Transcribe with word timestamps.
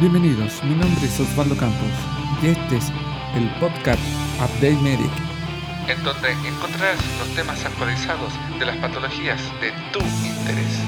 Bienvenidos, 0.00 0.62
mi 0.62 0.76
nombre 0.76 1.04
es 1.06 1.18
Osvaldo 1.18 1.56
Campos 1.56 1.90
y 2.40 2.46
este 2.46 2.76
es 2.76 2.84
el 3.34 3.50
podcast 3.58 4.00
Update 4.36 4.76
Medic, 4.80 5.10
en 5.88 6.04
donde 6.04 6.30
encontrarás 6.30 6.98
los 7.18 7.34
temas 7.34 7.64
actualizados 7.64 8.32
de 8.60 8.66
las 8.66 8.76
patologías 8.76 9.42
de 9.60 9.72
tu 9.92 9.98
interés. 9.98 10.78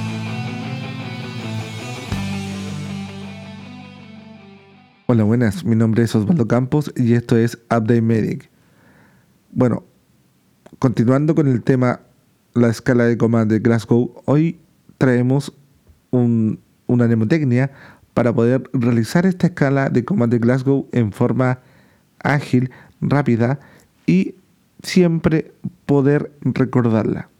Hola, 5.08 5.24
buenas, 5.24 5.64
mi 5.64 5.74
nombre 5.74 6.04
es 6.04 6.14
Osvaldo 6.14 6.46
Campos 6.46 6.92
y 6.94 7.14
esto 7.14 7.36
es 7.36 7.56
Update 7.64 8.02
Medic. 8.02 8.48
Bueno, 9.50 9.82
continuando 10.78 11.34
con 11.34 11.48
el 11.48 11.64
tema 11.64 12.02
la 12.54 12.68
escala 12.68 13.06
de 13.06 13.18
coma 13.18 13.44
de 13.44 13.58
Glasgow, 13.58 14.22
hoy 14.26 14.60
traemos 14.98 15.52
una 16.12 17.06
mnemotecnia 17.06 17.72
para 18.20 18.34
poder 18.34 18.68
realizar 18.74 19.24
esta 19.24 19.46
escala 19.46 19.88
de 19.88 20.04
coma 20.04 20.26
de 20.26 20.38
Glasgow 20.38 20.86
en 20.92 21.10
forma 21.10 21.60
ágil, 22.22 22.70
rápida 23.00 23.60
y 24.04 24.34
siempre 24.82 25.54
poder 25.86 26.30
recordarla. 26.42 27.30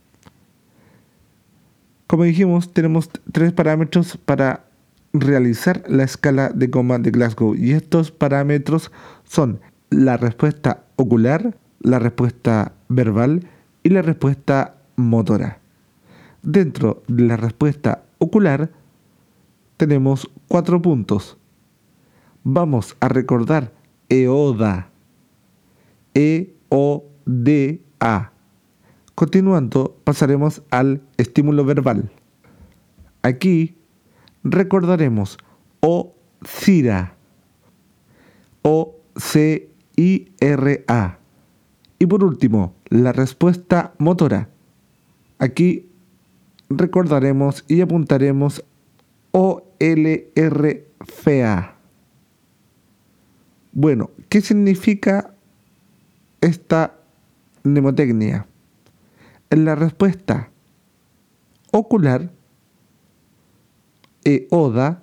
Como 2.07 2.25
dijimos, 2.25 2.73
tenemos 2.73 3.11
tres 3.31 3.53
parámetros 3.53 4.17
para 4.17 4.65
realizar 5.13 5.85
la 5.87 6.05
escala 6.05 6.49
de 6.49 6.71
coma 6.71 6.99
de 6.99 7.11
Glasgow 7.11 7.55
y 7.55 7.73
estos 7.73 8.11
parámetros 8.11 8.91
son 9.25 9.61
la 9.91 10.17
respuesta 10.17 10.85
ocular, 10.97 11.59
la 11.81 11.99
respuesta 11.99 12.73
verbal 12.89 13.47
y 13.83 13.91
la 13.91 14.01
respuesta 14.01 14.77
motora. 14.97 15.59
Dentro 16.43 17.03
de 17.07 17.25
la 17.25 17.37
respuesta 17.37 18.05
ocular 18.17 18.71
tenemos 19.81 20.31
cuatro 20.47 20.83
puntos. 20.83 21.39
Vamos 22.45 22.99
a 23.01 23.09
recordar 23.09 23.73
EODA. 24.11 24.91
E-O-D-A. 26.13 26.73
Continuando, 29.15 29.97
pasaremos 30.05 30.63
al 30.71 31.01
estímulo 31.17 31.65
verbal. 31.65 32.13
Aquí 33.23 33.79
recordaremos 34.45 35.39
O-CIRA. 35.81 37.17
O-C-I-R-A. 38.61 39.09
Y 41.99 42.07
por 42.07 42.23
último, 42.23 42.75
la 42.91 43.13
respuesta 43.13 43.95
motora. 43.97 44.51
Aquí 45.39 45.89
recordaremos 46.69 47.65
y 47.67 47.81
apuntaremos 47.81 48.63
OLRFA. 49.33 49.67
Bueno, 53.73 54.11
¿qué 54.29 54.41
significa 54.41 55.35
esta 56.41 56.97
mnemotecnia? 57.63 58.47
La 59.51 59.75
respuesta 59.75 60.51
ocular, 61.73 62.31
EODA, 64.25 65.03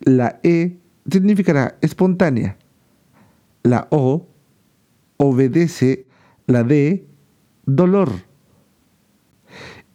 la 0.00 0.40
E 0.42 0.78
significará 1.10 1.76
espontánea. 1.80 2.56
La 3.62 3.86
O 3.90 4.26
obedece 5.16 6.06
la 6.46 6.62
D, 6.64 7.06
dolor. 7.66 8.10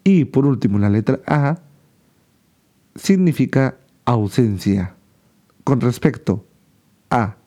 Y 0.03 0.25
por 0.25 0.45
último, 0.45 0.80
la 0.80 0.89
letra 0.89 1.20
A 1.27 1.61
significa 3.00 3.78
ausencia. 4.05 4.95
Con 5.64 5.81
respecto 5.81 6.45
a 7.09 7.38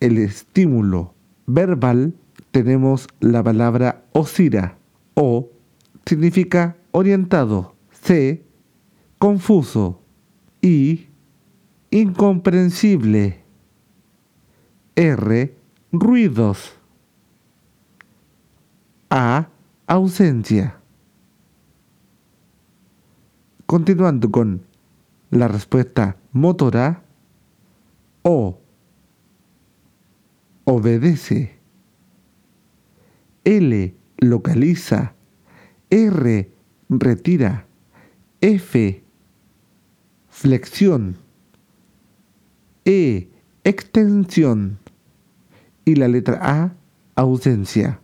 el 0.00 0.18
estímulo 0.18 1.14
verbal, 1.46 2.14
tenemos 2.50 3.08
la 3.20 3.42
palabra 3.42 4.04
osira. 4.12 4.78
O 5.14 5.50
significa 6.06 6.76
orientado. 6.92 7.74
C, 7.90 8.44
confuso. 9.18 10.00
Y, 10.60 11.08
incomprensible. 11.90 13.42
R, 14.94 15.54
ruidos. 15.92 16.72
A, 19.10 19.48
ausencia. 19.86 20.76
Continuando 23.66 24.30
con 24.30 24.67
la 25.30 25.48
respuesta 25.48 26.16
motora, 26.32 27.02
O 28.22 28.58
obedece, 30.64 31.58
L 33.44 33.94
localiza, 34.18 35.14
R 35.90 36.52
retira, 36.88 37.66
F 38.40 39.02
flexión, 40.28 41.16
E 42.84 43.28
extensión. 43.64 44.78
Y 45.84 45.96
la 45.96 46.08
letra 46.08 46.38
A 46.40 46.74
ausencia. 47.16 48.00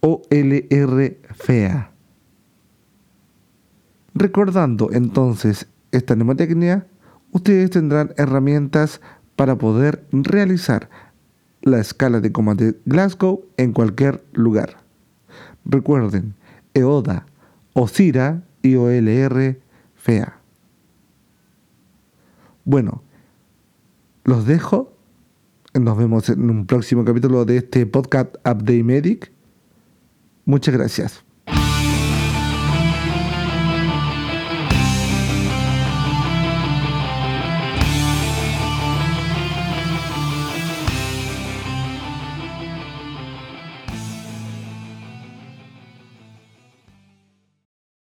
O 0.00 0.22
LR 0.30 1.20
fea. 1.34 1.92
Recordando 4.14 4.90
entonces 4.92 5.68
esta 5.96 6.14
mnemotecnia, 6.14 6.86
ustedes 7.32 7.70
tendrán 7.70 8.12
herramientas 8.16 9.00
para 9.34 9.56
poder 9.56 10.06
realizar 10.12 10.88
la 11.62 11.80
escala 11.80 12.20
de 12.20 12.32
coma 12.32 12.54
de 12.54 12.78
Glasgow 12.86 13.44
en 13.56 13.72
cualquier 13.72 14.24
lugar. 14.32 14.76
Recuerden, 15.64 16.34
EODA, 16.74 17.26
OSIRA 17.72 18.42
y 18.62 18.76
OLR 18.76 19.58
FEA. 19.96 20.38
Bueno, 22.64 23.02
los 24.24 24.46
dejo. 24.46 24.92
Nos 25.74 25.98
vemos 25.98 26.28
en 26.28 26.48
un 26.48 26.66
próximo 26.66 27.04
capítulo 27.04 27.44
de 27.44 27.58
este 27.58 27.84
podcast 27.84 28.34
Update 28.36 28.82
Medic. 28.82 29.30
Muchas 30.46 30.74
gracias. 30.74 31.25